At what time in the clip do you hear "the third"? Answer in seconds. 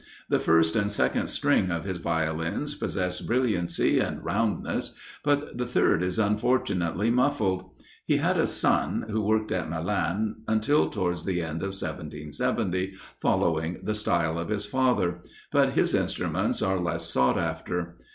5.59-6.01